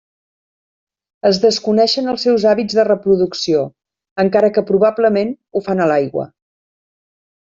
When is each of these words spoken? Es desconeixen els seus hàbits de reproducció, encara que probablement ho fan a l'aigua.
Es 1.29 1.39
desconeixen 1.43 2.07
els 2.13 2.23
seus 2.27 2.45
hàbits 2.51 2.77
de 2.79 2.85
reproducció, 2.87 3.61
encara 4.25 4.49
que 4.55 4.63
probablement 4.71 5.35
ho 5.53 5.63
fan 5.69 5.85
a 5.85 5.89
l'aigua. 5.93 6.27